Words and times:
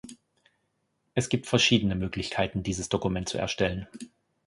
Es 1.13 1.29
gibt 1.29 1.45
verschiedene 1.45 1.93
Möglichkeiten 1.93 2.63
dieses 2.63 2.89
Dokument 2.89 3.29
zu 3.29 3.37
erstellen. 3.37 3.87